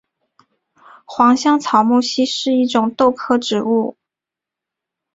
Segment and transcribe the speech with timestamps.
[1.05, 3.95] 黄香草木樨是一种豆科植物。